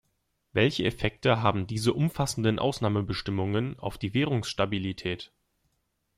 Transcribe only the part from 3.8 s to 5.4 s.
die Währungsstabilität?